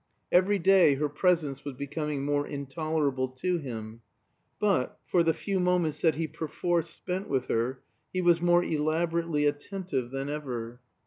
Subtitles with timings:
[0.31, 4.01] Every day her presence was becoming more intolerable to him.
[4.59, 9.45] But, for the few moments that he perforce spent with her, he was more elaborately
[9.45, 10.81] attentive than ever.